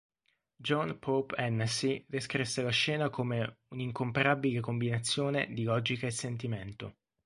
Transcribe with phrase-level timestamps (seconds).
[0.55, 6.95] John Pope-Hennessy descrisse la scena come "un'incomparabile combinazione di logica e sentimento".